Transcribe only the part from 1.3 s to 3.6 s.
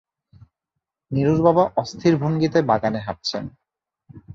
বাবা অস্থির ভঙ্গিতে বাগানে হাঁটছেন।